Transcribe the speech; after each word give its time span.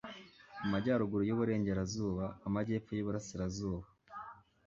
amajyaruguru 0.65 1.23
y'uburengerazuba, 1.25 2.25
amajyepfo 2.47 2.91
y'uburasirazuba 2.93 3.87